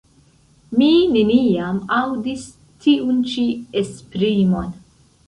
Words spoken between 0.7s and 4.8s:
Mi neniam aŭdis tiun ĉi esprimon.